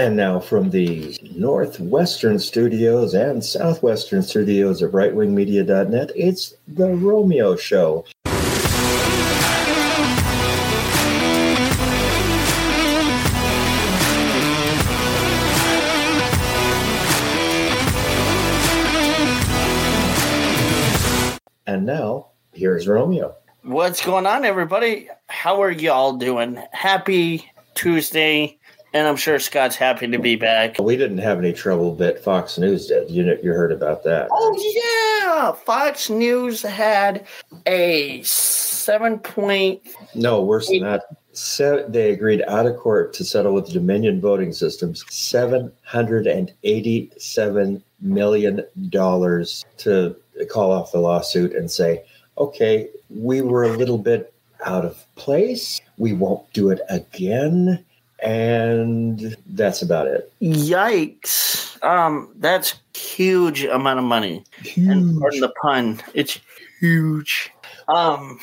[0.00, 8.06] And now from the Northwestern studios and Southwestern studios of rightwingmedia.net, it's The Romeo Show.
[21.66, 23.34] And now, here's Romeo.
[23.64, 25.10] What's going on, everybody?
[25.26, 26.58] How are y'all doing?
[26.72, 28.58] Happy Tuesday,
[28.92, 30.78] and I'm sure Scott's happy to be back.
[30.78, 33.10] We didn't have any trouble that Fox News did.
[33.10, 34.28] You know, you heard about that.
[34.30, 37.26] Oh yeah, Fox News had
[37.66, 39.82] a seven point.
[40.14, 41.04] No, worse than that.
[41.92, 47.82] They agreed out of court to settle with Dominion Voting Systems seven hundred and eighty-seven
[48.00, 50.16] million dollars to
[50.50, 52.02] call off the lawsuit and say,
[52.36, 54.34] "Okay, we were a little bit
[54.66, 55.80] out of place.
[55.96, 57.84] We won't do it again."
[58.22, 60.32] And that's about it.
[60.42, 61.82] Yikes!
[61.82, 64.44] Um, that's huge amount of money.
[64.76, 66.38] And pardon the pun, it's
[66.80, 67.50] huge.
[67.88, 68.38] Um,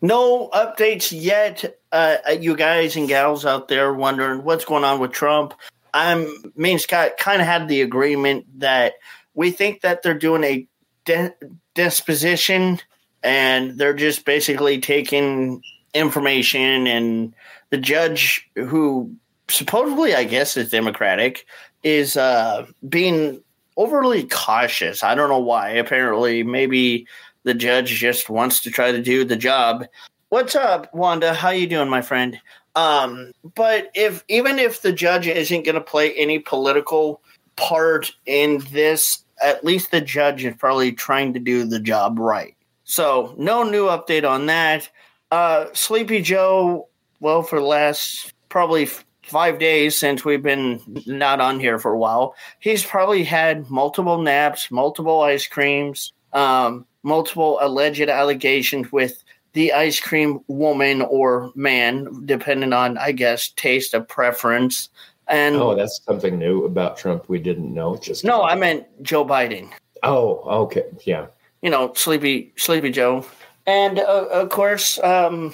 [0.00, 1.78] no updates yet.
[1.90, 5.54] Uh, you guys and gals out there wondering what's going on with Trump.
[5.94, 8.94] I'm me and Scott kind of had the agreement that
[9.34, 10.68] we think that they're doing a
[11.04, 11.34] de-
[11.74, 12.80] disposition
[13.22, 15.62] and they're just basically taking
[15.94, 17.34] information and
[17.70, 19.14] the judge who
[19.48, 21.46] supposedly I guess is democratic
[21.82, 23.42] is uh being
[23.76, 25.04] overly cautious.
[25.04, 25.70] I don't know why.
[25.70, 27.06] Apparently maybe
[27.44, 29.86] the judge just wants to try to do the job.
[30.30, 31.32] What's up, Wanda?
[31.32, 32.40] How you doing, my friend?
[32.74, 37.22] Um, but if even if the judge isn't going to play any political
[37.56, 42.54] part in this, at least the judge is probably trying to do the job right.
[42.84, 44.88] So no new update on that.
[45.30, 46.88] Uh, Sleepy Joe,
[47.20, 48.88] well, for the last probably
[49.22, 54.22] five days since we've been not on here for a while, he's probably had multiple
[54.22, 59.22] naps, multiple ice creams, um, multiple alleged allegations with
[59.52, 64.90] the ice cream woman or man, depending on, I guess, taste of preference.
[65.28, 67.96] And Oh, that's something new about Trump we didn't know.
[67.96, 69.70] Just no, I meant Joe Biden.
[70.02, 71.26] Oh, okay, yeah.
[71.62, 73.26] you know, Sleepy Sleepy Joe,
[73.66, 75.52] and uh, of course, um,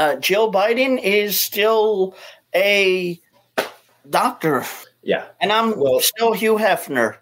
[0.00, 2.14] uh, Jill Biden is still
[2.54, 3.20] a
[4.08, 4.64] doctor,
[5.02, 5.24] Yeah.
[5.40, 7.16] and I'm Well- still Hugh Hefner.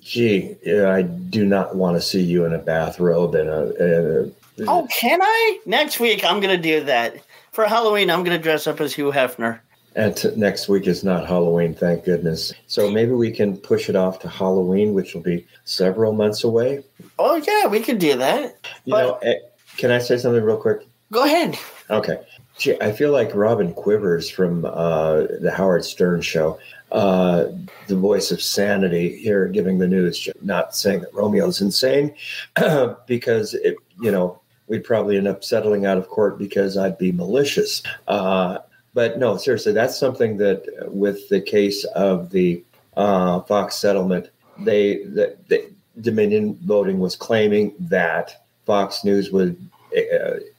[0.00, 4.24] Gee, yeah, I do not want to see you in a bathrobe and a.
[4.58, 5.58] a Oh, can I?
[5.64, 7.14] Next week, I'm gonna do that
[7.52, 8.10] for Halloween.
[8.10, 9.60] I'm gonna dress up as Hugh Hefner.
[9.94, 12.52] and t- next week is not Halloween, thank goodness.
[12.66, 16.82] So maybe we can push it off to Halloween, which will be several months away.
[17.18, 18.56] Oh yeah, we could do that.
[18.86, 19.34] You know, eh,
[19.76, 20.80] can I say something real quick?
[21.12, 21.58] Go ahead.
[21.90, 22.20] Okay.
[22.56, 26.58] Gee, I feel like Robin Quivers from uh, the Howard Stern show,
[26.90, 27.46] uh,
[27.86, 32.14] the voice of sanity here giving the news, not saying that Romeo's insane,
[33.06, 37.12] because, it, you know, we'd probably end up settling out of court because I'd be
[37.12, 37.82] malicious.
[38.08, 38.58] Uh,
[38.94, 42.64] but no, seriously, that's something that with the case of the
[42.96, 44.30] uh, Fox settlement,
[44.60, 49.52] they, the, the Dominion voting was claiming that Fox News uh,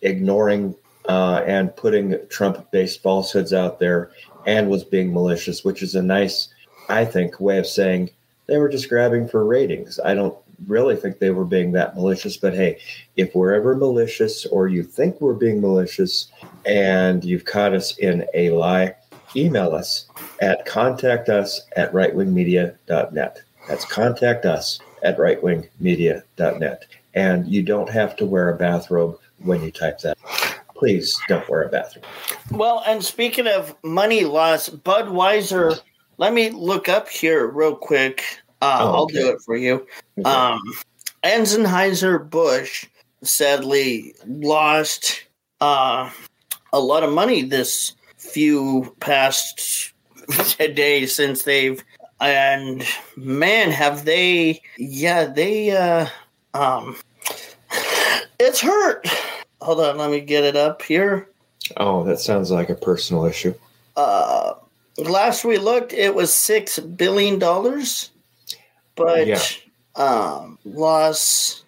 [0.01, 0.75] ignoring
[1.07, 4.11] uh, and putting Trump based falsehoods out there
[4.45, 6.49] and was being malicious, which is a nice,
[6.89, 8.09] I think, way of saying
[8.47, 9.99] they were just grabbing for ratings.
[10.03, 12.79] I don't really think they were being that malicious, but hey,
[13.15, 16.31] if we're ever malicious or you think we're being malicious
[16.65, 18.95] and you've caught us in a lie,
[19.35, 20.07] email us
[20.41, 23.41] at contact us at rightwingmedia.net.
[23.67, 26.85] That's contact us at rightwingmedia.net.
[27.15, 30.17] And you don't have to wear a bathrobe when you type that.
[30.75, 32.05] Please don't wear a bathrobe.
[32.51, 35.79] Well, and speaking of money loss, Budweiser.
[36.17, 38.23] Let me look up here real quick.
[38.61, 39.15] Uh, Oh, I'll okay.
[39.19, 39.85] do it for you.
[40.25, 40.61] Um,
[41.23, 42.85] Anheuser Busch
[43.23, 45.25] sadly lost
[45.61, 46.09] uh,
[46.71, 49.93] a lot of money this few past
[50.57, 51.83] days since they've
[52.21, 52.85] and
[53.17, 56.07] man have they yeah they uh
[56.53, 56.95] um
[58.39, 59.05] it's hurt
[59.63, 61.27] hold on let me get it up here
[61.77, 63.53] Oh, that sounds like a personal issue.
[63.95, 64.53] uh
[64.97, 68.11] last we looked it was six billion dollars
[68.95, 69.41] but Yeah.
[69.95, 71.63] um loss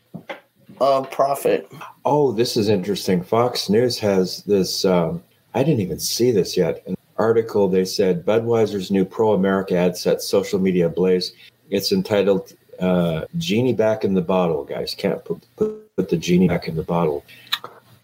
[0.81, 1.71] of profit
[2.07, 3.23] Oh, this is interesting.
[3.23, 4.85] Fox News has this.
[4.85, 5.23] Um,
[5.55, 6.83] I didn't even see this yet.
[6.85, 11.31] An article they said Budweiser's new pro America ad sets social media ablaze.
[11.71, 16.47] It's entitled uh, "Genie Back in the Bottle." Guys, can't put, put, put the genie
[16.47, 17.25] back in the bottle.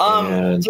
[0.02, 0.68] Um And-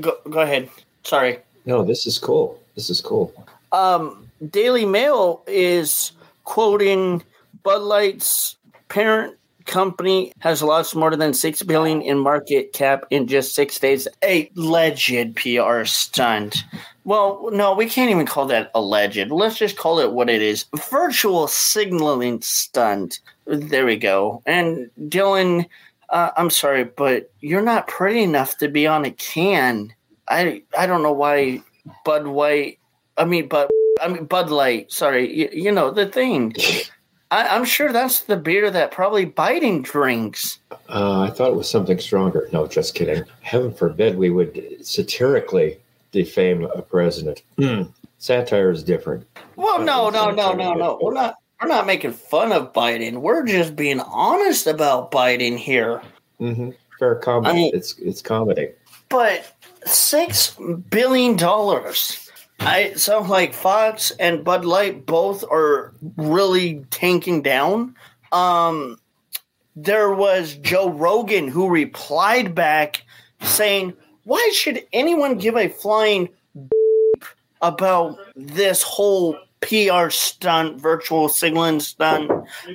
[0.00, 0.68] go, go ahead
[1.04, 2.58] sorry No, this is cool.
[2.74, 3.32] This is cool.
[3.72, 6.12] um Daily Mail is
[6.44, 7.22] quoting
[7.62, 8.56] Bud Light's
[8.88, 9.36] parent
[9.66, 14.08] company has lost more than six billion in market cap in just six days.
[14.24, 16.56] A alleged PR stunt.
[17.04, 19.30] Well, no, we can't even call that alleged.
[19.30, 23.20] Let's just call it what it is: virtual signaling stunt.
[23.46, 24.42] There we go.
[24.46, 25.66] And Dylan,
[26.10, 29.92] uh, I'm sorry, but you're not pretty enough to be on a can.
[30.28, 31.62] I I don't know why
[32.04, 32.78] Bud White.
[33.16, 33.68] I mean, Bud.
[34.00, 34.92] I mean Bud Light.
[34.92, 36.54] Sorry, you, you know the thing.
[37.30, 40.58] I, am sure that's the beer that probably Biden drinks.
[40.88, 42.48] Uh, I thought it was something stronger.
[42.52, 43.22] No, just kidding.
[43.40, 45.78] Heaven forbid we would satirically
[46.10, 47.42] defame a president.
[47.56, 47.92] Mm.
[48.18, 49.26] Satire is different.
[49.54, 50.98] Well, no, no, no, no, no.
[51.00, 51.36] We're not.
[51.60, 53.18] We're not making fun of Biden.
[53.18, 56.00] We're just being honest about Biden here.
[56.40, 56.70] Mm-hmm.
[56.98, 57.50] Fair comedy.
[57.50, 58.70] I mean, it's it's comedy.
[59.08, 60.56] But six
[60.90, 62.30] billion dollars
[62.60, 67.94] I so like Fox and Bud Light both are really tanking down.
[68.32, 68.98] Um,
[69.74, 73.02] there was Joe Rogan who replied back
[73.40, 76.28] saying, "Why should anyone give a flying
[77.62, 82.30] about this whole PR stunt, virtual signaling stunt?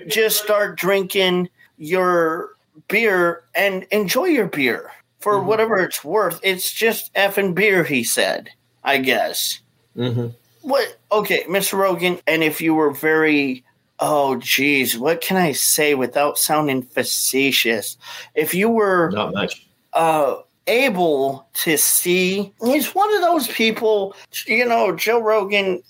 [0.08, 2.52] Just start drinking your
[2.88, 5.48] beer and enjoy your beer for mm-hmm.
[5.48, 6.40] whatever it's worth.
[6.44, 8.50] It's just effing beer," he said.
[8.86, 9.60] I guess.
[9.98, 10.28] Mm-hmm.
[10.62, 10.98] What?
[11.12, 11.78] Okay, Mr.
[11.78, 13.64] Rogan, and if you were very,
[14.00, 17.98] oh, geez, what can I say without sounding facetious?
[18.36, 24.16] If you were not much, uh, able to see, he's one of those people.
[24.48, 25.82] You know, Joe Rogan.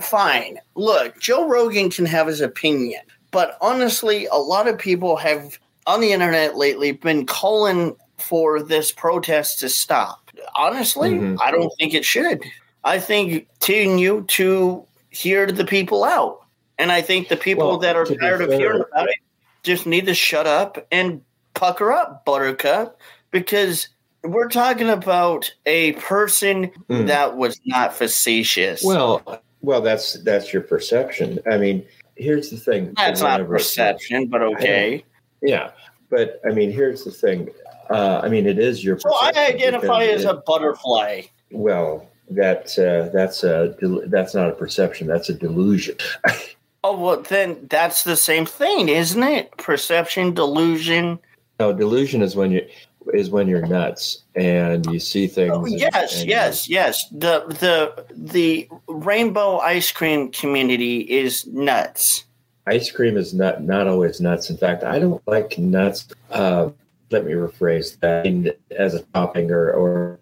[0.00, 5.58] Fine, look, Joe Rogan can have his opinion, but honestly, a lot of people have
[5.86, 10.30] on the internet lately been calling for this protest to stop.
[10.56, 11.36] Honestly, mm-hmm.
[11.40, 12.42] I don't think it should.
[12.84, 16.44] I think continue to hear the people out.
[16.78, 19.16] And I think the people well, that are tired of hearing about it
[19.62, 21.20] just need to shut up and
[21.52, 22.98] pucker up, Buttercup,
[23.30, 23.88] because
[24.22, 27.06] we're talking about a person mm.
[27.06, 28.82] that was not facetious.
[28.84, 31.38] Well, well, that's that's your perception.
[31.50, 31.84] I mean,
[32.16, 32.92] here's the thing.
[32.96, 35.04] That's not perception, but okay.
[35.42, 35.70] Yeah,
[36.10, 37.48] but I mean, here's the thing.
[37.88, 38.98] Uh, I mean, it is your.
[38.98, 41.22] So I identify as a butterfly.
[41.50, 43.74] Well, that uh, that's a
[44.06, 45.06] that's not a perception.
[45.06, 45.96] That's a delusion.
[46.84, 49.56] oh well, then that's the same thing, isn't it?
[49.56, 51.18] Perception, delusion.
[51.58, 52.66] No, delusion is when you
[53.14, 55.52] is when you're nuts and you see things.
[55.52, 57.08] Oh, yes, and, yes, yes.
[57.10, 62.24] The the the rainbow ice cream community is nuts.
[62.66, 64.50] Ice cream is not not always nuts.
[64.50, 66.08] In fact, I don't like nuts.
[66.30, 66.70] Uh,
[67.10, 70.20] let me rephrase that as a topping or, or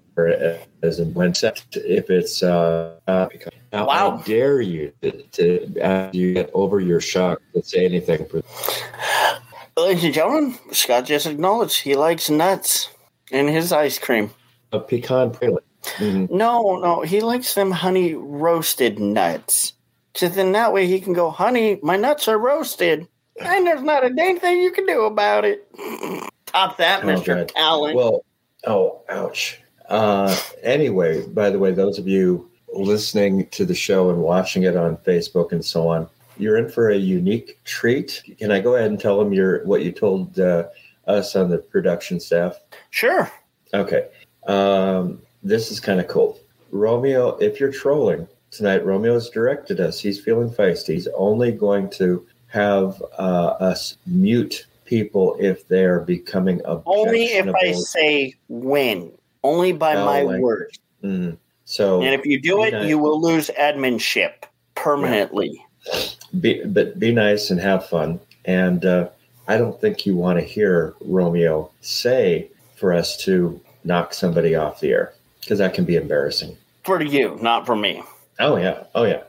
[0.83, 1.65] as in when set.
[1.73, 3.29] if it's uh, uh
[3.73, 4.23] how wow.
[4.25, 8.27] dare you to, to after you get over your shock to say anything
[9.83, 12.89] ladies and gentlemen scott just acknowledged he likes nuts
[13.31, 14.31] in his ice cream.
[14.73, 16.37] A pecan praline mm-hmm.
[16.37, 19.75] no no he likes them honey roasted nuts.
[20.15, 23.07] So then that way he can go honey my nuts are roasted
[23.41, 25.69] and there's not a dang thing you can do about it.
[26.47, 27.95] Top that oh, mr allen.
[27.95, 28.25] Well
[28.67, 29.61] oh ouch.
[29.89, 34.77] Uh, anyway, by the way, those of you listening to the show and watching it
[34.77, 36.09] on Facebook and so on,
[36.39, 38.23] you're in for a unique treat.
[38.39, 40.69] Can I go ahead and tell them your what you told uh,
[41.07, 42.61] us on the production staff?
[42.91, 43.31] Sure.
[43.75, 44.09] Okay.
[44.47, 46.39] Um, this is kind of cool.
[46.71, 50.01] Romeo, if you're trolling tonight, Romeo's directed us.
[50.01, 50.95] He's feeling feisty.
[50.95, 57.01] He's only going to have uh, us mute people if they're becoming objectionable.
[57.01, 59.13] Only if I say when.
[59.45, 60.73] Only by oh, my like, word.
[61.05, 62.89] Mm, so, and if you do it, nice.
[62.89, 65.65] you will lose adminship permanently.
[65.87, 66.01] Yeah.
[66.41, 68.21] Be, but be nice and have fun.
[68.45, 69.09] And uh,
[69.47, 74.81] I don't think you want to hear Romeo say for us to knock somebody off
[74.81, 76.57] the air because that can be embarrassing
[76.89, 78.03] for you, not for me.
[78.39, 79.23] Oh yeah, oh yeah.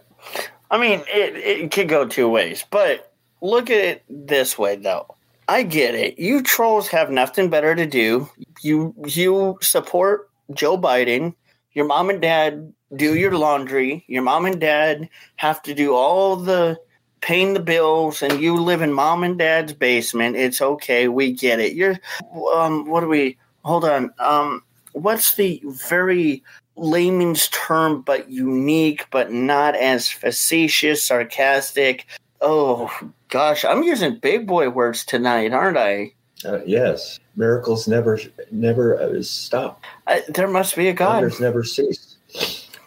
[0.71, 5.13] I mean, it it could go two ways, but look at it this way though.
[5.49, 6.17] I get it.
[6.17, 8.29] You trolls have nothing better to do.
[8.61, 11.35] You you support Joe Biden.
[11.73, 14.05] Your mom and dad do your laundry.
[14.07, 16.79] Your mom and dad have to do all the
[17.21, 20.35] paying the bills and you live in mom and dad's basement.
[20.35, 21.07] It's okay.
[21.07, 21.73] We get it.
[21.73, 21.97] You're
[22.53, 24.13] um what do we hold on.
[24.19, 26.43] Um what's the very
[26.75, 32.05] layman's term but unique but not as facetious, sarcastic
[32.41, 32.89] Oh
[33.29, 36.13] gosh, I'm using big boy words tonight, aren't I?
[36.45, 38.17] Uh, yes, miracles never
[38.51, 39.83] never uh, stop.
[40.29, 41.21] There must be a God.
[41.21, 42.15] Wonders never cease.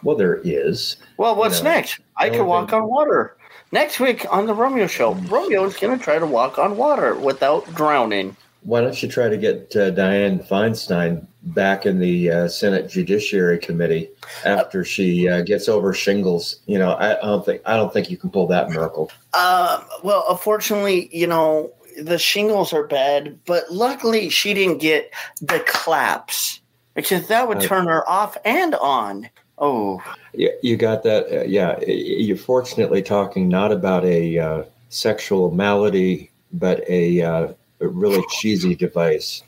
[0.01, 0.97] Well, there is.
[1.17, 1.99] Well, what's You know, next?
[2.17, 3.37] I can walk on water.
[3.73, 7.65] Next week on the Romeo Show, Romeo's going to try to walk on water without
[7.73, 8.37] drowning.
[8.61, 13.57] Why don't you try to get uh, Dianne Feinstein back in the uh, Senate Judiciary
[13.57, 14.11] Committee
[14.45, 16.59] after she uh, gets over shingles?
[16.67, 19.09] You know, I, I don't think I don't think you can pull that miracle.
[19.33, 25.11] Um, well, unfortunately, you know, the shingles are bad, but luckily she didn't get
[25.41, 26.61] the claps
[26.93, 29.31] because that would turn her off and on.
[29.65, 30.03] Oh,
[30.33, 31.31] Yeah, you got that.
[31.31, 37.87] Uh, yeah, you're fortunately talking not about a uh, sexual malady, but a, uh, a
[37.87, 39.41] really cheesy device.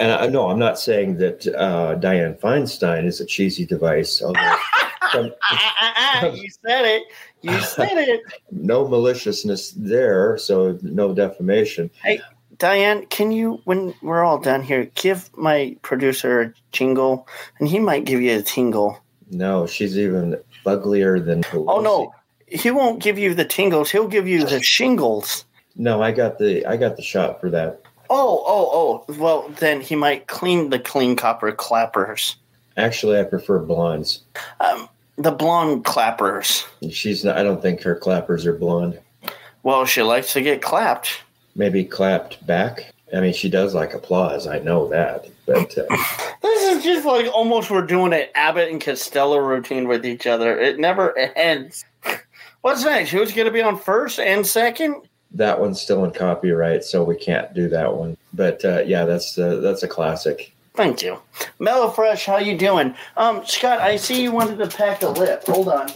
[0.00, 4.20] And I no, I'm not saying that uh, Dianne Feinstein is a cheesy device.
[4.20, 4.56] Although
[5.12, 7.04] some, you said it.
[7.42, 8.20] You said it.
[8.50, 11.88] no maliciousness there, so no defamation.
[12.02, 12.20] Hey,
[12.56, 17.28] Dianne, can you, when we're all done here, give my producer a jingle,
[17.60, 19.00] and he might give you a tingle.
[19.30, 21.44] No, she's even uglier than.
[21.52, 22.14] Oh no,
[22.46, 23.90] he won't give you the tingles.
[23.90, 25.44] He'll give you the shingles.
[25.74, 27.82] No, I got the I got the shot for that.
[28.08, 29.14] Oh, oh, oh.
[29.14, 32.36] Well, then he might clean the clean copper clappers.
[32.76, 34.22] Actually, I prefer blondes.
[34.60, 36.64] Um, the blonde clappers.
[36.90, 37.36] She's not.
[37.36, 39.00] I don't think her clappers are blonde.
[39.62, 41.22] Well, she likes to get clapped.
[41.56, 42.92] maybe clapped back.
[43.16, 44.46] I mean, she does like applause.
[44.46, 45.86] I know that, but uh,
[46.42, 50.58] This is just like almost we're doing an Abbott and Costello routine with each other.
[50.58, 51.84] It never ends.
[52.62, 53.10] What's next?
[53.10, 55.02] Who's going to be on first and second?
[55.32, 58.16] that one's still in copyright, so we can't do that one.
[58.32, 60.54] But uh, yeah, that's uh, that's a classic.
[60.74, 61.20] Thank you,
[61.58, 62.26] Mellow Fresh.
[62.26, 62.94] How you doing?
[63.16, 65.42] Um, Scott, I see you wanted to pack a lip.
[65.46, 65.90] Hold on.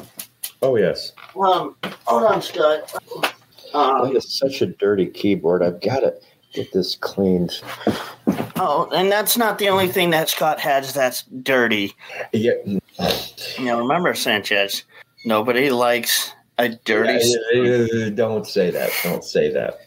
[0.63, 2.93] Oh yes, Um, hold on, Scott.
[3.23, 3.35] that
[3.75, 5.63] Um, is such a dirty keyboard.
[5.63, 6.15] I've got to
[6.53, 7.61] get this cleaned.
[8.57, 11.95] oh, and that's not the only thing that Scott has that's dirty.
[12.33, 14.85] Yeah, You know, remember Sanchez.
[15.25, 17.19] Nobody likes a dirty.
[17.55, 18.91] uh, don't say that.
[19.03, 19.81] Don't say that.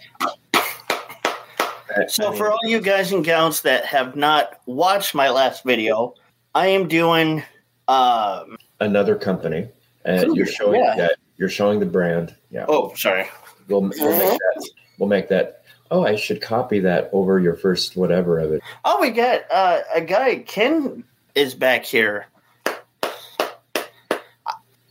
[2.07, 5.63] So, I mean, for all you guys and gals that have not watched my last
[5.63, 6.15] video,
[6.55, 7.43] I am doing.
[7.87, 9.67] Um, another company,
[10.05, 10.95] and Cougar, you're showing yeah.
[10.95, 12.35] that you're showing the brand.
[12.49, 13.29] Yeah, oh, sorry.
[13.67, 14.69] we'll, we'll make that.
[14.97, 15.62] We'll make that.
[15.91, 18.61] Oh, I should copy that over your first whatever of it.
[18.83, 20.37] Oh, we got uh, a guy.
[20.37, 21.03] Ken
[21.35, 22.27] is back here.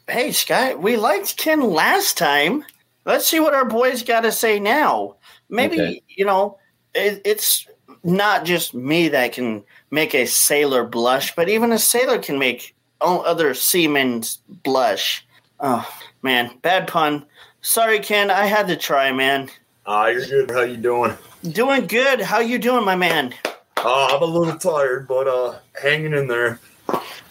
[0.09, 2.65] Hey, Scott, we liked Ken last time.
[3.05, 5.17] Let's see what our boys got to say now.
[5.49, 6.03] Maybe, Okay.
[6.09, 6.59] you know,
[6.95, 7.67] it, it's
[8.05, 12.75] not just me that can make a sailor blush, but even a sailor can make
[13.01, 15.27] other seamen blush.
[15.61, 15.89] Oh,
[16.23, 17.25] man, bad pun.
[17.61, 19.49] Sorry, Ken, I had to try, man.
[19.87, 20.51] Ah, you're good.
[20.51, 21.17] How you doing?
[21.51, 22.21] Doing good.
[22.21, 23.35] How you doing, my man?
[23.77, 26.61] Uh, I'm a little tired, but uh, hanging in there.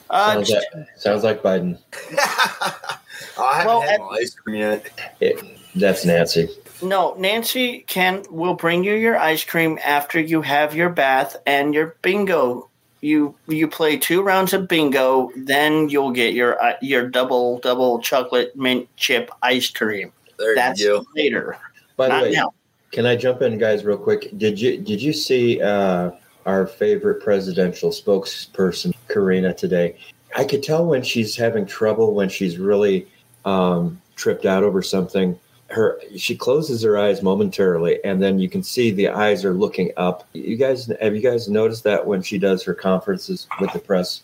[0.09, 0.63] Uh, Sounds like,
[0.97, 1.77] sounds like Biden.
[3.39, 5.13] I haven't Well, had at- my ice cream yet.
[5.21, 5.41] It,
[5.75, 6.49] that's Nancy.
[6.83, 11.73] No, Nancy can will bring you your ice cream after you have your bath and
[11.73, 12.67] your bingo.
[12.99, 17.99] You you play two rounds of bingo, then you'll get your uh, your double double
[18.01, 20.11] chocolate mint chip ice cream.
[20.37, 21.05] There That's you go.
[21.15, 21.57] later,
[22.09, 22.53] By the way, now.
[22.91, 24.37] can I jump in, guys, real quick?
[24.37, 26.11] Did you did you see uh,
[26.45, 29.97] our favorite presidential spokesperson, Karina, today?
[30.35, 33.07] I could tell when she's having trouble, when she's really
[33.45, 35.39] um, tripped out over something.
[35.69, 39.91] Her she closes her eyes momentarily, and then you can see the eyes are looking
[39.95, 40.27] up.
[40.33, 44.21] You guys have you guys noticed that when she does her conferences with the press?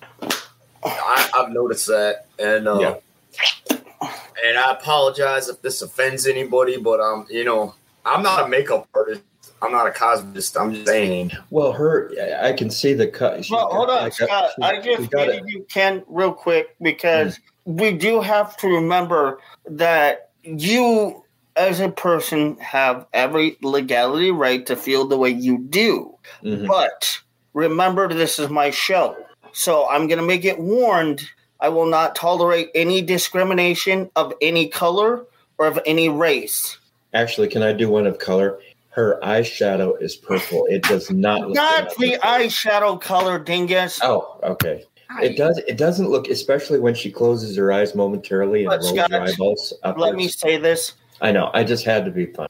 [0.83, 3.77] I, I've noticed that, and uh, Yeah.
[4.01, 7.73] And I apologize if this offends anybody, but um, you know,
[8.05, 9.21] I'm not a makeup artist.
[9.61, 10.59] I'm not a cosmetist.
[10.59, 11.31] I'm just saying.
[11.49, 12.11] Well, her
[12.43, 13.45] I can see the cut.
[13.49, 14.51] Well, got hold on, like a- Scott.
[14.55, 19.39] she- I just got needed you Ken real quick because we do have to remember
[19.65, 21.23] that you,
[21.55, 26.15] as a person, have every legality right to feel the way you do.
[26.43, 26.67] Mhm.
[26.67, 27.19] But
[27.53, 29.17] remember, this is my show.
[29.53, 31.27] So I'm going to make it warned
[31.59, 35.25] I will not tolerate any discrimination of any color
[35.57, 36.77] or of any race.
[37.13, 38.59] Actually, can I do one of color?
[38.89, 40.65] Her eyeshadow is purple.
[40.67, 42.11] It does not look Not good.
[42.13, 43.99] the eyeshadow color, dingus.
[44.03, 44.83] Oh, okay.
[45.21, 45.57] It does.
[45.59, 49.73] It doesn't look, especially when she closes her eyes momentarily and rolls Scott, her eyeballs
[49.83, 50.01] upwards.
[50.01, 50.93] Let me say this.
[51.21, 51.49] I know.
[51.53, 52.49] I just had to be fun.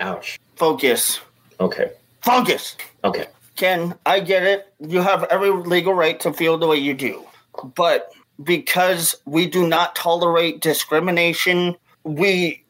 [0.00, 0.38] Ouch.
[0.56, 1.20] Focus.
[1.58, 1.90] Okay.
[2.22, 2.76] Focus.
[3.04, 3.26] Okay.
[3.56, 4.72] Ken, I get it.
[4.80, 7.24] You have every legal right to feel the way you do.
[7.74, 8.12] But
[8.42, 12.64] because we do not tolerate discrimination, we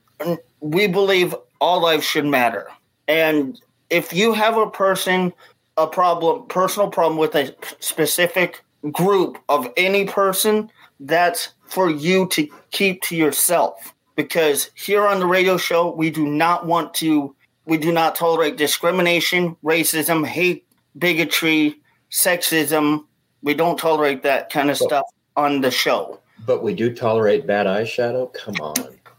[0.60, 2.68] we believe all lives should matter.
[3.08, 3.60] And
[3.90, 5.32] if you have a person
[5.78, 12.46] a problem personal problem with a specific group of any person, that's for you to
[12.70, 13.94] keep to yourself.
[14.14, 18.56] Because here on the radio show, we do not want to, we do not tolerate
[18.56, 20.66] discrimination, racism, hate,
[20.98, 23.04] bigotry, sexism.
[23.42, 26.18] We don't tolerate that kind of stuff on the show.
[26.46, 28.32] But we do tolerate bad eyeshadow.
[28.34, 28.74] Come on.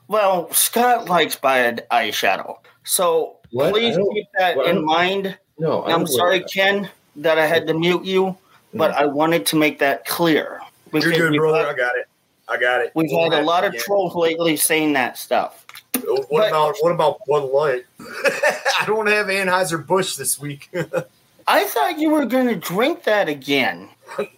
[0.07, 2.57] Well, Scott likes bad eyeshadow.
[2.83, 3.71] So What?
[3.73, 4.67] please keep that what?
[4.67, 5.37] in mind.
[5.57, 6.51] No, I I'm sorry, that.
[6.51, 8.35] Ken, that I had to mute you,
[8.73, 10.59] but I wanted to make that clear.
[10.91, 11.59] You're Because good, brother.
[11.59, 12.05] had- I got it.
[12.49, 12.91] I got it.
[12.93, 13.79] We've had a lot of Yeah.
[13.81, 15.65] trolls lately saying that stuff.
[16.03, 17.85] What but- about what about Bud Light?
[17.99, 20.69] I don't have Anheuser Busch this week.
[21.47, 23.89] I thought you were going to drink that again.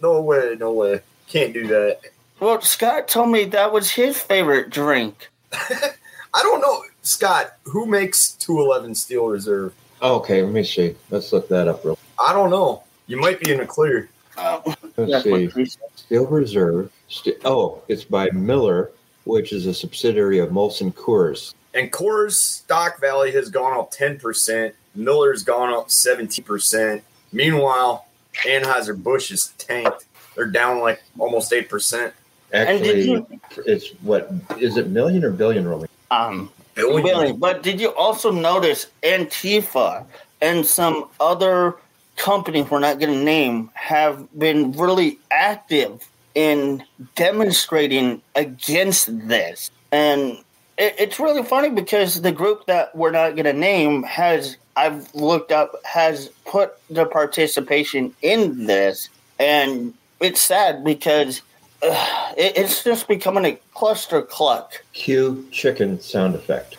[0.02, 1.02] no way, no way.
[1.28, 2.02] Can't do that.
[2.40, 5.30] Well, Scott told me that was his favorite drink.
[5.54, 7.54] I don't know, Scott.
[7.64, 9.74] Who makes 211 Steel Reserve?
[10.02, 10.96] Okay, let me see.
[11.10, 11.98] Let's look that up real.
[12.20, 12.84] I don't know.
[13.08, 14.10] You might be in the clear.
[14.38, 14.60] Uh,
[14.98, 15.32] Let's see.
[15.32, 15.84] what he said.
[15.96, 16.92] Steel Reserve.
[17.08, 18.92] St- oh, it's by Miller,
[19.24, 21.54] which is a subsidiary of Molson Coors.
[21.74, 24.74] And Coors stock value has gone up 10%.
[24.96, 27.02] Miller's gone up 17%.
[27.32, 28.06] Meanwhile,
[28.44, 30.06] Anheuser Busch is tanked.
[30.36, 32.12] They're down like almost 8%.
[32.52, 33.28] And Actually, you,
[33.66, 35.88] it's what is it million or billion, Romy?
[36.12, 37.04] um, Billion.
[37.04, 40.06] Billy, but did you also notice Antifa
[40.42, 41.76] and some other
[42.18, 46.84] companies we're not going to name have been really active in
[47.16, 49.72] demonstrating against this?
[49.92, 50.38] And
[50.78, 55.14] it, it's really funny because the group that we're not going to name has, I've
[55.16, 59.10] looked up, has put the participation in this.
[59.40, 61.42] And it's sad because
[61.84, 64.84] uh, it, it's just becoming a cluster cluck.
[64.94, 66.78] Cue chicken sound effect.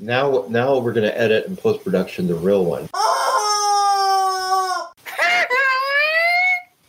[0.00, 2.88] Now, now we're going to edit in post production the real one.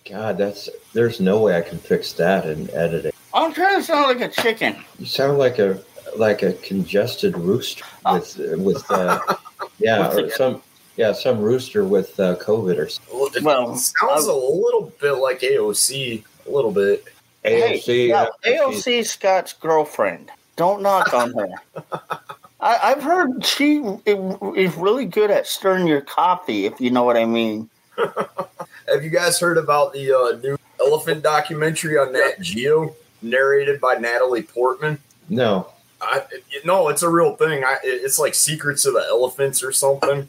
[0.09, 3.11] God, that's there's no way I can fix that in editing.
[3.33, 4.75] I'm trying to sound like a chicken.
[4.97, 5.81] You sound like a
[6.17, 9.19] like a congested rooster with with uh,
[9.79, 10.61] yeah or some
[10.99, 13.17] yeah some rooster with uh, COVID or something.
[13.17, 16.23] Well, it Well, sounds a little bit like AOC.
[16.45, 17.05] A little bit.
[17.45, 17.85] AOC.
[17.85, 20.29] hey, yeah, AOC Scott's girlfriend.
[20.57, 21.49] Don't knock on her.
[22.59, 27.15] I, I've heard she is really good at stirring your coffee, if you know what
[27.15, 27.69] I mean.
[27.97, 33.95] Have you guys heard about the uh, new elephant documentary on Nat Geo, narrated by
[33.95, 34.99] Natalie Portman?
[35.29, 35.67] No,
[36.01, 37.63] I, it- no, it's a real thing.
[37.63, 40.27] I, it's like Secrets of the Elephants or something.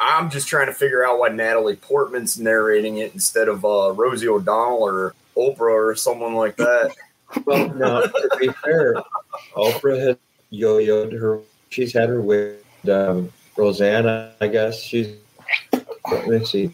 [0.00, 4.28] I'm just trying to figure out why Natalie Portman's narrating it instead of uh, Rosie
[4.28, 6.94] O'Donnell or Oprah or someone like that.
[7.44, 8.02] well, no.
[8.02, 8.94] To be fair,
[9.54, 10.16] Oprah has
[10.50, 11.40] yo-yoed her.
[11.70, 14.32] She's had her with um, Rosanna.
[14.40, 15.16] I guess she's.
[16.10, 16.70] Let me see.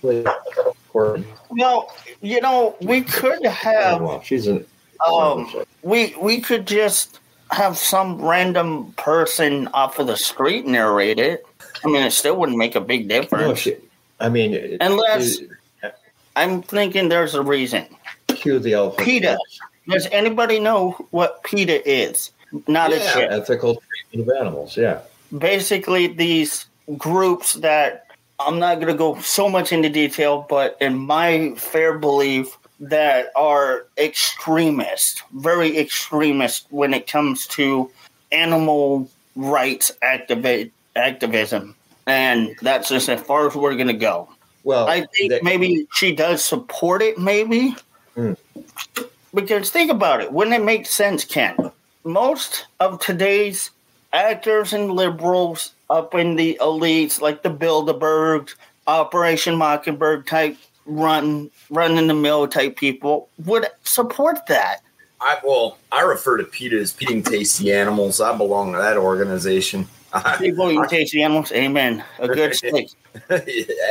[0.90, 1.26] Courtney.
[1.50, 4.64] Well, you know, we could have Well, she's an.
[5.12, 5.52] um,
[5.82, 7.18] we we could just
[7.50, 11.44] have some random person off of the street narrate it.
[11.84, 13.58] I mean, it still wouldn't make a big no, difference.
[13.60, 13.76] she,
[14.20, 15.48] I mean, it- Unless- it-
[15.82, 15.88] uh,
[16.36, 17.86] I'm thinking there's a reason.
[18.28, 19.06] cue the elephant.
[19.06, 19.38] PETA.
[19.88, 22.30] Does anybody know what PETA is?
[22.68, 23.12] Not a Yeah.
[23.12, 23.30] chip.
[23.32, 24.76] Ethical treatment of animals.
[24.76, 24.98] Yeah.
[25.36, 28.06] Basically, these groups that
[28.40, 33.30] I'm not going to go so much into detail, but in my fair belief, that
[33.36, 37.88] are extremist, very extremist when it comes to
[38.32, 41.74] animal rights activi- activism.
[42.06, 44.28] And that's just as far as we're going to go.
[44.62, 47.76] Well, I think they- maybe she does support it, maybe.
[48.14, 48.34] Hmm.
[49.34, 51.72] Because think about it, wouldn't it make sense, Ken?
[52.04, 53.70] Most of today's
[54.12, 58.54] actors and liberals up in the elites, like the Bilderbergs,
[58.86, 64.82] Operation Mockingbird type run, run in the mill type people, would support that.
[65.20, 68.20] I well, I refer to PETA as Feeding Tasty Animals.
[68.20, 69.88] I belong to that organization.
[70.38, 72.04] People eat tasty animals, amen.
[72.18, 72.90] A good steak.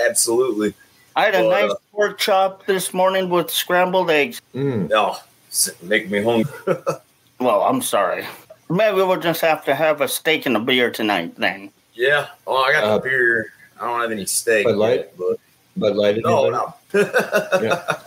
[0.08, 0.74] Absolutely.
[1.16, 4.42] I had a Well, nice uh, pork chop this morning with scrambled eggs.
[4.56, 5.22] Mm, Oh,
[5.82, 6.52] make me hungry.
[7.40, 8.26] Well, I'm sorry.
[8.70, 11.72] Maybe we'll just have to have a steak and a beer tonight then.
[11.94, 12.28] Yeah.
[12.48, 13.52] Oh, I got Uh, the beer.
[13.82, 14.66] I don't have any steak.
[14.66, 15.00] Bud Light?
[15.00, 15.38] yet, but
[15.76, 16.18] Bud Light.
[16.24, 16.74] no, no.
[16.94, 17.84] Yeah.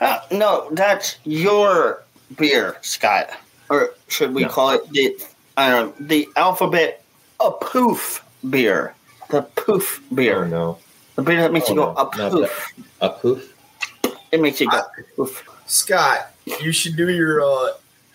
[0.00, 2.02] Uh, no, that's your
[2.36, 3.30] beer, Scott.
[3.70, 4.48] Or should we No.
[4.48, 5.16] call it the
[5.56, 7.03] uh, the alphabet
[7.40, 8.94] a poof beer?
[9.30, 10.46] The poof Oh beer.
[10.46, 10.78] no.
[11.16, 12.72] The beer that makes Oh, you go no, a not poof.
[13.00, 13.54] A poof.
[14.32, 14.82] It makes you go
[15.16, 15.44] poof.
[15.66, 17.68] Scott, you should do your uh,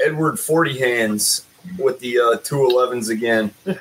[0.05, 1.45] Edward Forty Hands
[1.77, 3.51] with the uh, two elevens again.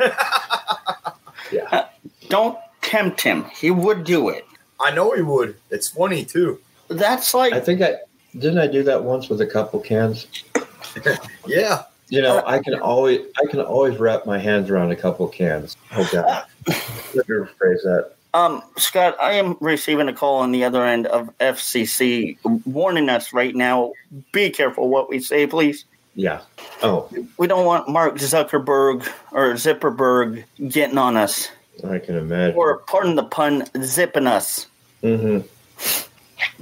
[1.50, 1.86] Yeah.
[2.28, 3.44] Don't tempt him.
[3.58, 4.44] He would do it.
[4.80, 5.56] I know he would.
[5.70, 6.60] It's funny too.
[6.88, 7.94] that's like I think I
[8.34, 10.26] didn't I do that once with a couple cans.
[11.46, 11.84] Yeah.
[12.10, 15.76] You know, I can always I can always wrap my hands around a couple cans.
[15.92, 16.44] Oh God,
[17.14, 18.12] let me rephrase that.
[18.34, 23.32] Um, Scott, I am receiving a call on the other end of FCC warning us
[23.32, 23.92] right now.
[24.32, 25.84] Be careful what we say, please.
[26.14, 26.40] Yeah.
[26.82, 31.48] Oh, We don't want Mark Zuckerberg or Zipperberg getting on us,
[31.88, 32.56] I can imagine.
[32.56, 34.66] or pardon the pun, zipping us.
[35.02, 35.46] Mm-hmm.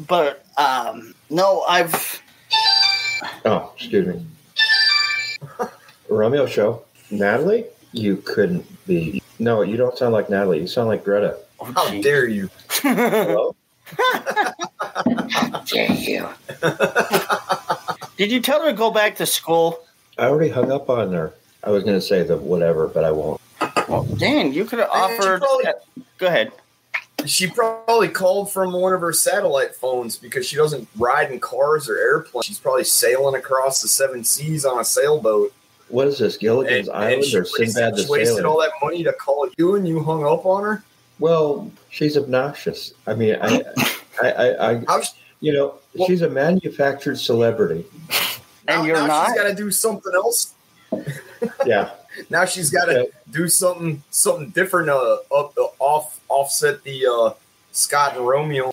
[0.07, 2.23] But um, no, I've
[3.45, 4.25] Oh, excuse me.
[6.09, 6.83] Romeo show.
[7.11, 9.23] Natalie, you couldn't be.
[9.39, 10.61] No, you don't sound like Natalie.
[10.61, 11.37] You sound like Greta.
[11.61, 12.01] oh, How gee.
[12.03, 12.49] dare you?
[12.71, 13.55] Hello.
[15.67, 16.29] dare you?
[18.17, 19.81] Did you tell her to go back to school?
[20.19, 21.35] I already hung up on her.
[21.63, 23.41] I was going to say the whatever, but I won't.
[23.89, 25.41] Well, Dan, you could have offered.
[25.43, 25.67] probably-
[26.19, 26.53] Go ahead.
[27.25, 31.89] She probably called from one of her satellite phones because she doesn't ride in cars
[31.89, 32.47] or airplanes.
[32.47, 35.53] She's probably sailing across the seven seas on a sailboat.
[35.89, 38.61] What is this, Gilligan's And, and Island she or wasted, Sinbad the she wasted all
[38.61, 40.83] that money to call you and you hung up on her?
[41.19, 42.93] Well, she's obnoxious.
[43.07, 43.63] I mean, I,
[44.23, 47.85] I, I, I How's, you know, Well- she's a manufactured celebrity.
[48.67, 49.27] now, And you're now not?
[49.29, 50.55] she's got to do something else.
[51.67, 51.91] Yeah,
[52.31, 53.05] Now she's got to Yeah.
[53.31, 54.89] do something something different.
[54.89, 57.35] Uh, up, uh, off offset the uh,
[57.73, 58.71] Scott and Romeo.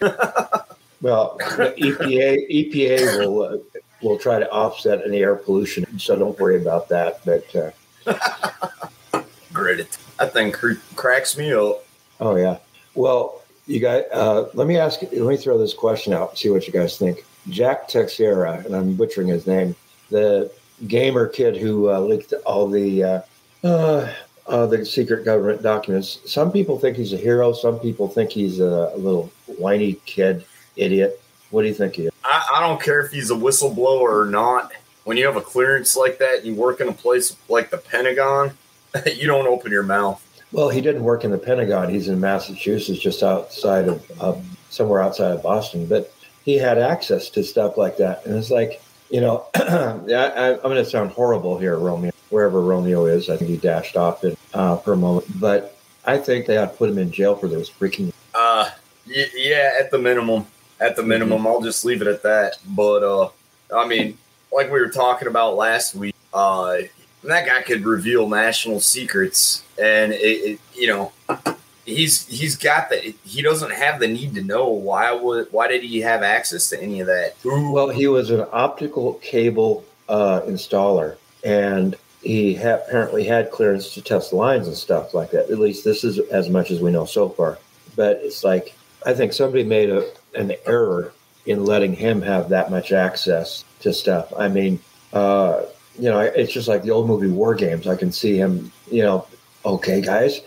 [1.02, 3.58] well, the EPA, EPA will uh,
[4.04, 7.22] will try to offset any air pollution, so don't worry about that.
[7.26, 9.98] But uh, Grit.
[10.20, 11.84] That thing cr- cracks me up.
[12.20, 12.58] oh yeah,
[12.96, 15.02] well, you guys, uh, let me ask.
[15.02, 16.30] Let me throw this question out.
[16.32, 17.26] and See what you guys think.
[17.50, 19.76] Jack Teixeira, and I'm butchering his name,
[20.10, 20.52] the
[20.88, 23.22] gamer kid who uh, leaked all the uh,
[23.64, 24.14] uh,
[24.48, 26.20] uh, the secret government documents.
[26.26, 27.54] Some people think he's a hero.
[27.54, 31.22] Some people think he's a, a little whiny kid, idiot.
[31.52, 32.13] What do you think he is?
[32.34, 34.74] I, I don't care if he's a whistleblower or not.
[35.04, 38.58] When you have a clearance like that, you work in a place like the Pentagon.
[39.06, 40.20] you don't open your mouth.
[40.52, 41.90] Well, he didn't work in the Pentagon.
[41.90, 44.36] He's in Massachusetts, just outside of uh,
[44.70, 45.86] somewhere outside of Boston.
[45.86, 46.14] But
[46.46, 49.62] he had access to stuff like that, and it's like, you know, I,
[50.10, 52.12] I, I'm going to sound horrible here, Romeo.
[52.30, 55.28] Wherever Romeo is, I think he dashed off it uh, for a moment.
[55.40, 58.12] But I think they ought to put him in jail for those freaking.
[58.34, 58.70] Uh,
[59.08, 60.46] y- yeah, at the minimum.
[60.84, 62.58] At the minimum, I'll just leave it at that.
[62.66, 63.30] But uh,
[63.74, 64.18] I mean,
[64.52, 66.80] like we were talking about last week, uh,
[67.24, 71.14] that guy could reveal national secrets, and it, it you know,
[71.86, 75.84] he's he's got the he doesn't have the need to know why would why did
[75.84, 77.38] he have access to any of that?
[77.46, 81.16] Well, he was an optical cable uh, installer,
[81.46, 85.50] and he ha- apparently had clearance to test lines and stuff like that.
[85.50, 87.58] At least this is as much as we know so far.
[87.96, 91.14] But it's like I think somebody made a, an error
[91.46, 94.32] in letting him have that much access to stuff.
[94.38, 94.80] I mean,
[95.12, 95.64] uh,
[96.00, 97.86] you know, it's just like the old movie War Games.
[97.88, 98.72] I can see him.
[98.90, 99.28] You know,
[99.66, 100.42] okay, guys,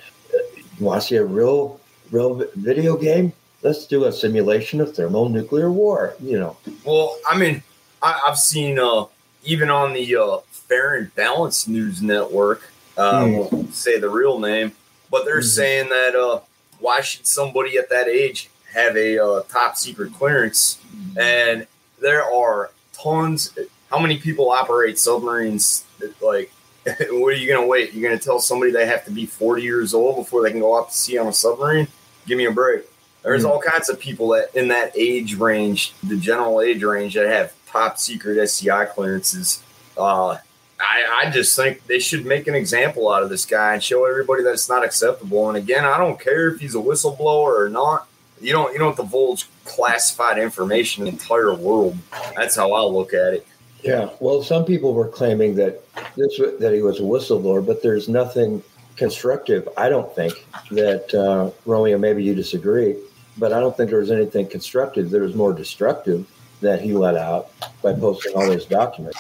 [0.80, 1.78] want to see a real,
[2.10, 3.32] real video game?
[3.62, 6.14] Let's do a simulation of thermonuclear war.
[6.22, 6.56] You know.
[6.84, 7.62] Well, I mean,
[8.02, 9.04] I, I've seen uh,
[9.44, 12.62] even on the uh, Fair and Balanced News Network,
[12.96, 14.72] uh, won't say the real name,
[15.10, 15.44] but they're Mhm.
[15.54, 16.40] saying that uh,
[16.80, 20.78] why should somebody at that age have a uh, top secret clearance?
[21.16, 21.66] And
[22.00, 23.56] there are tons.
[23.90, 25.84] How many people operate submarines?
[25.98, 26.52] That, like,
[26.84, 27.92] what are you going to wait?
[27.94, 30.60] You're going to tell somebody they have to be 40 years old before they can
[30.60, 31.88] go out to sea on a submarine?
[32.26, 32.84] Give me a break.
[33.22, 33.50] There's Mhm.
[33.50, 37.52] all kinds of people that in that age range, the general age range, that have
[37.66, 39.60] top secret SCI clearances.
[39.96, 40.36] Uh,
[40.78, 44.04] I, I just think they should make an example out of this guy and show
[44.04, 45.48] everybody that it's not acceptable.
[45.48, 48.06] And again, I don't care if he's a whistleblower or not.
[48.40, 51.96] You don't you don't divulge classified information in the entire world.
[52.36, 53.46] That's how I look at it.
[53.82, 55.82] Yeah, well, some people were claiming that
[56.16, 58.62] this that he was a whistleblower, but there's nothing
[58.96, 59.68] constructive.
[59.76, 61.96] I don't think that uh, Romeo.
[61.96, 62.96] Maybe you disagree,
[63.38, 65.10] but I don't think there was anything constructive.
[65.10, 66.26] There was more destructive
[66.60, 67.50] that he let out
[67.82, 69.18] by posting all those documents.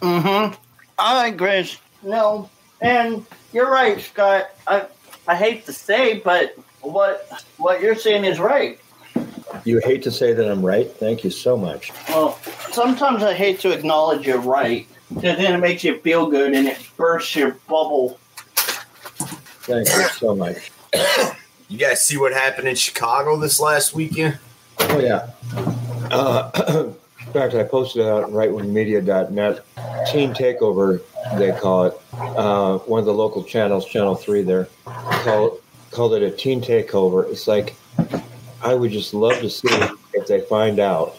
[0.00, 0.54] Mm-hmm.
[0.98, 1.70] I agree.
[2.02, 4.50] No, and you're right, Scott.
[4.66, 4.86] I
[5.26, 8.78] I hate to say, but what what you're saying is right.
[9.64, 10.90] You hate to say that I'm right.
[10.90, 11.92] Thank you so much.
[12.08, 12.38] Well,
[12.72, 16.66] sometimes I hate to acknowledge you're right, because then it makes you feel good and
[16.66, 18.18] it bursts your bubble.
[19.66, 20.70] Thank you so much.
[21.68, 24.38] You guys see what happened in Chicago this last weekend?
[24.80, 25.30] Oh yeah.
[26.10, 26.94] Uh, in
[27.34, 29.64] fact, I posted it out on rightwingmedia.net.
[30.10, 31.02] Teen Takeover,
[31.36, 32.00] they call it.
[32.12, 37.28] Uh, one of the local channels, Channel Three, there, called called it a teen takeover.
[37.30, 37.74] It's like
[38.62, 39.68] I would just love to see
[40.14, 41.16] if they find out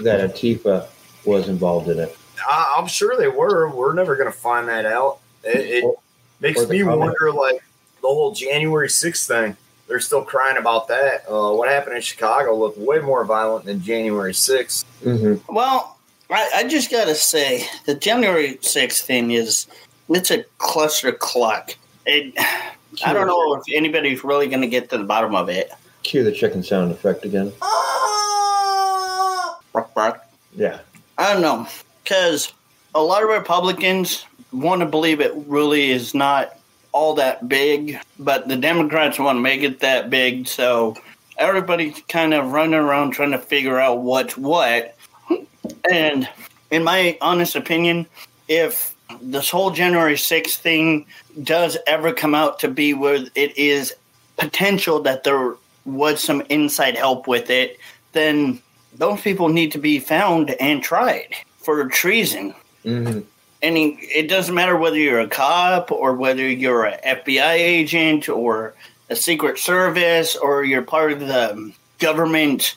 [0.00, 0.86] that Antifa
[1.24, 2.16] was involved in it.
[2.48, 3.70] I, I'm sure they were.
[3.74, 5.18] We're never going to find that out.
[5.42, 5.96] It, it Or-
[6.40, 7.00] makes or me comment.
[7.00, 7.62] wonder, like
[8.02, 9.56] the whole January 6th thing.
[9.88, 11.24] They're still crying about that.
[11.28, 14.84] Uh, what happened in Chicago looked way more violent than January 6th.
[15.02, 15.96] hmm Well,
[16.30, 19.66] I, I just gotta say the January 6th thing is
[20.10, 21.74] it's a cluster cluck.
[22.06, 22.34] It,
[23.04, 25.70] I don't know if anybody's really gonna get to the bottom of it.
[26.02, 27.52] Cue the chicken sound effect again.
[29.72, 30.22] Bark, bark.
[30.54, 30.80] Yeah.
[31.16, 31.66] I don't know
[32.04, 32.52] because
[32.94, 36.57] a lot of Republicans want to believe it really is not
[36.92, 40.46] all that big, but the Democrats want to make it that big.
[40.46, 40.96] So
[41.36, 44.96] everybody's kind of running around trying to figure out what's what.
[45.90, 46.28] And
[46.70, 48.06] in my honest opinion,
[48.48, 51.06] if this whole January 6th thing
[51.42, 53.94] does ever come out to be where it is
[54.36, 57.78] potential that there was some inside help with it,
[58.12, 58.60] then
[58.94, 62.54] those people need to be found and tried for treason.
[62.82, 63.20] hmm
[63.62, 68.74] And it doesn't matter whether you're a cop or whether you're an FBI agent or
[69.10, 72.76] a Secret Service or you're part of the government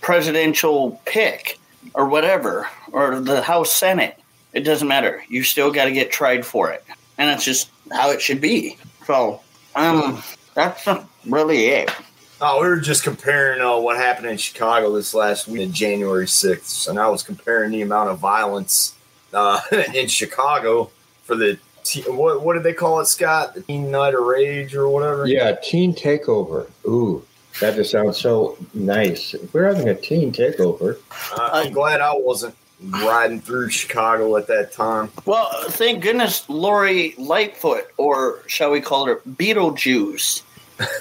[0.00, 1.58] presidential pick
[1.94, 4.18] or whatever, or the House Senate.
[4.52, 5.22] It doesn't matter.
[5.28, 6.84] You still got to get tried for it.
[7.18, 8.76] And that's just how it should be.
[9.06, 9.40] So,
[9.74, 10.22] um,
[10.54, 10.88] that's
[11.26, 11.90] really it.
[12.40, 16.88] Oh, we were just comparing uh, what happened in Chicago this last week, January 6th.
[16.88, 18.94] And I was comparing the amount of violence
[19.32, 19.60] uh,
[19.94, 20.90] in Chicago
[21.24, 23.54] for the, te- what, what did they call it, Scott?
[23.54, 25.26] The Teen Night of Rage or whatever?
[25.26, 26.68] Yeah, teen takeover.
[26.86, 27.24] Ooh,
[27.60, 29.34] that just sounds so nice.
[29.52, 30.98] We're having a teen takeover.
[31.32, 35.10] Uh, I'm glad I wasn't riding through Chicago at that time.
[35.26, 40.42] Well, thank goodness Lori Lightfoot, or shall we call her Beetlejuice,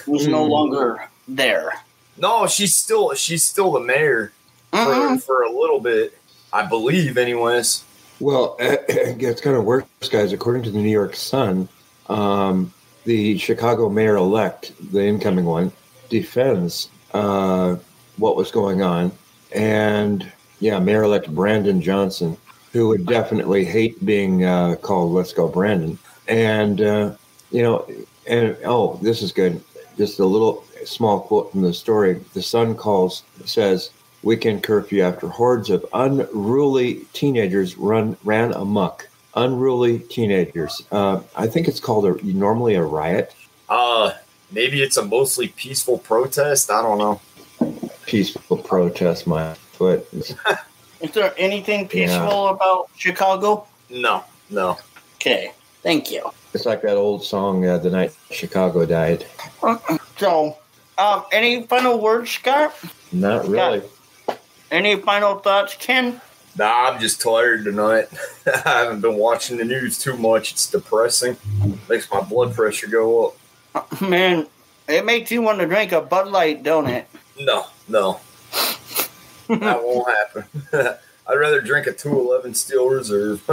[0.06, 1.72] was no longer there.
[2.18, 4.34] No, she's still she's still the mayor
[4.72, 5.24] for, Mm-mm.
[5.24, 6.18] for a little bit,
[6.52, 7.86] I believe, anyways.
[8.20, 10.34] Well, it gets kind of worse, guys.
[10.34, 11.70] According to the New York Sun,
[12.08, 12.74] um,
[13.06, 15.72] the Chicago mayor elect, the incoming one,
[16.10, 17.76] defends uh,
[18.18, 19.12] what was going on.
[19.54, 20.30] And
[20.60, 22.38] yeah, Mayor elect Brandon Johnson,
[22.72, 25.98] who would definitely hate being uh, called Let's Go Brandon.
[26.28, 27.16] And, uh,
[27.52, 27.90] you know,
[28.28, 29.64] and oh, this is good.
[29.98, 32.20] Just a little small quote from the story.
[32.34, 33.92] The Sun calls, says,
[34.24, 39.08] weekend curfew after hordes of unruly teenagers run ran amok.
[39.36, 40.84] Unruly teenagers.
[40.92, 43.36] Uh, I think it's called a normally a riot.
[43.70, 44.12] Uh
[44.52, 46.72] maybe it's a mostly peaceful protest.
[46.72, 47.22] I don't know.
[48.06, 50.08] Peaceful protest, my foot.
[50.14, 50.36] Is
[51.14, 53.68] there anything peaceful about Chicago?
[53.90, 54.78] No, no.
[55.16, 55.52] Okay,
[55.84, 56.30] thank you.
[56.54, 59.26] It's like that old song, uh, "The Night Chicago Died."
[60.18, 60.58] So,
[60.98, 62.74] um, any final words, Scott?
[63.12, 63.84] Not really.
[64.72, 66.22] Any final thoughts, Ken?
[66.58, 68.08] Nah, I'm just tired tonight.
[68.66, 70.52] I haven't been watching the news too much.
[70.52, 71.38] It's depressing.
[71.90, 73.34] Makes my blood pressure go
[73.74, 74.02] up.
[74.02, 74.48] Man,
[74.88, 77.08] it makes you want to drink a Bud Light, don't it?
[77.40, 78.20] No, no.
[79.48, 80.44] that won't happen.
[81.28, 83.44] I'd rather drink a 211 Steel Reserve.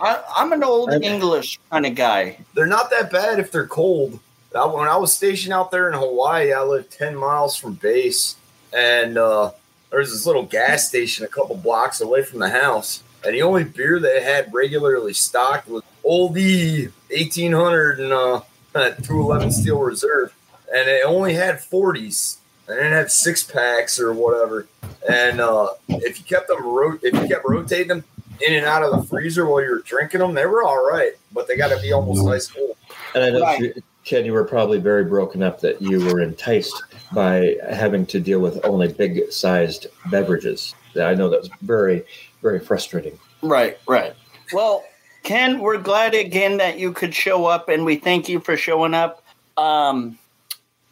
[0.00, 2.38] I, I'm an old English kind of guy.
[2.54, 4.20] they're not that bad if they're cold.
[4.54, 8.36] I, when I was stationed out there in Hawaii, I lived 10 miles from base,
[8.72, 9.50] and uh,
[9.94, 13.04] there was this little gas station a couple blocks away from the house.
[13.24, 18.40] And the only beer they had regularly stocked was Oldie 1800 and uh,
[18.74, 20.34] 211 Steel Reserve.
[20.74, 22.38] And they only had 40s.
[22.66, 24.66] They didn't have six packs or whatever.
[25.08, 28.04] And uh, if you kept them, ro- if you kept rotating them
[28.44, 31.12] in and out of the freezer while you were drinking them, they were all right.
[31.30, 32.76] But they got to be almost ice cold.
[33.14, 33.76] And I know, Right.
[34.04, 38.38] Ken, you were probably very broken up that you were enticed by having to deal
[38.38, 40.74] with only big-sized beverages.
[41.00, 42.04] I know that was very,
[42.42, 43.18] very frustrating.
[43.42, 44.14] Right, right.
[44.52, 44.84] Well,
[45.22, 48.92] Ken, we're glad again that you could show up, and we thank you for showing
[48.92, 49.22] up.
[49.56, 50.18] Um,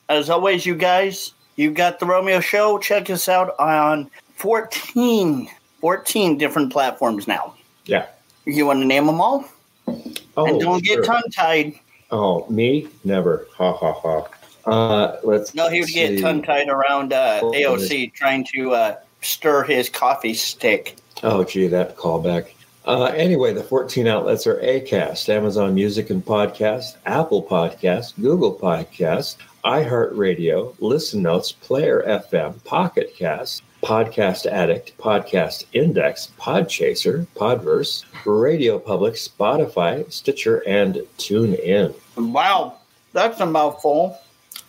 [0.09, 2.79] as always, you guys, you got the Romeo Show.
[2.79, 7.55] Check us out on 14, 14 different platforms now.
[7.85, 8.07] Yeah.
[8.47, 9.45] You want to name them all?
[9.87, 10.97] Oh, and don't sure.
[10.97, 11.75] get tongue tied.
[12.13, 12.89] Oh, me?
[13.05, 13.47] Never.
[13.57, 14.29] Ha ha ha.
[14.65, 15.55] Uh, let's.
[15.55, 19.89] No, he would get tongue tied around uh, Oh, AOC trying to uh, stir his
[19.89, 20.97] coffee stick.
[21.23, 22.53] Oh, gee, that callback.
[22.85, 29.37] Uh, anyway, the 14 outlets are Acast, Amazon Music and Podcast, Apple Podcast, Google Podcast,
[29.65, 39.15] iHeartRadio, Listen Notes, Player FM, Pocket Cast, Podcast Addict, Podcast Index, Podchaser, Podverse, Radio Public,
[39.15, 41.95] Spotify, Stitcher, and TuneIn.
[42.17, 42.79] Wow,
[43.13, 44.19] that's a mouthful.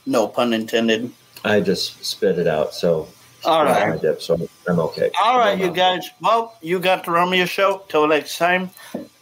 [0.06, 1.12] No pun intended.
[1.43, 3.08] I just spit it out, so
[3.45, 4.36] All my dip, so
[4.67, 5.12] I'm okay.
[5.21, 6.10] All right, No, you guys.
[6.21, 7.84] Well, you got the Romeo show.
[7.89, 8.69] Till next time,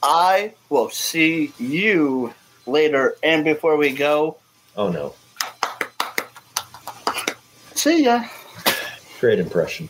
[0.04, 2.34] I will see you
[2.68, 3.16] later.
[3.24, 4.38] And before we go,
[4.78, 5.16] Oh no,
[7.76, 8.24] see ya.
[9.20, 9.90] great impression.